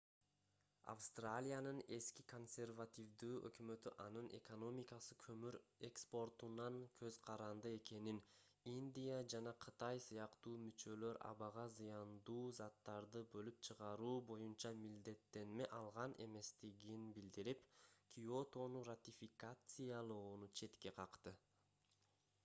австралиянын 0.91 1.79
эски 1.95 2.23
консервативдүү 2.29 3.33
өкмөтү 3.49 3.91
анын 4.05 4.29
экономикасы 4.37 5.17
көмүр 5.23 5.57
экспортунан 5.89 6.79
көз 7.01 7.19
каранды 7.27 7.73
экенин 7.79 8.21
индия 8.71 9.19
жана 9.35 9.53
кытай 9.65 10.01
сыяктуу 10.07 10.55
мүчөлөр 10.63 11.21
абага 11.31 11.67
зыяндуу 11.79 12.41
заттарды 12.61 13.21
бөлүп 13.35 13.61
чыгаруу 13.69 14.15
боюнча 14.31 14.73
милдеттенме 14.81 15.69
алган 15.81 16.15
эместигин 16.29 17.07
билдирип 17.19 17.65
киотону 18.15 18.81
ратификациялоону 18.91 20.51
четке 20.61 20.95
какты 21.03 21.35